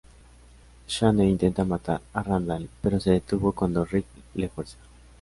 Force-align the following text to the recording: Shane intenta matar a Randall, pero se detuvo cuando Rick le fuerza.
Shane 0.87 1.27
intenta 1.29 1.63
matar 1.63 2.01
a 2.11 2.23
Randall, 2.23 2.71
pero 2.81 2.99
se 2.99 3.11
detuvo 3.11 3.51
cuando 3.53 3.85
Rick 3.85 4.07
le 4.33 4.49
fuerza. 4.49 4.77